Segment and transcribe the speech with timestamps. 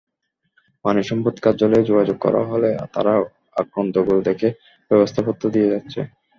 [0.85, 3.13] প্রাণিসম্পদ কার্যালয়ে যোগাযোগ করা হলে তারা
[3.55, 4.47] আক্রান্ত গরু দেখে
[4.91, 5.99] ব্যবস্থাপত্র দিয়ে যাচ্ছে।